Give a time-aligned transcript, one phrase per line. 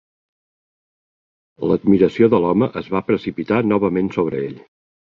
[1.73, 4.63] L'admiració de l'home es va precipitar novament sobre ell.